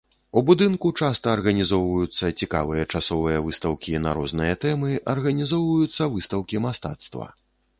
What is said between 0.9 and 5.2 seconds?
часта арганізуюцца цікавыя часовыя выстаўкі на розныя тэмы,